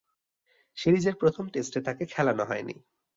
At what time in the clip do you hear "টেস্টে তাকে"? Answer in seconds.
1.47-2.03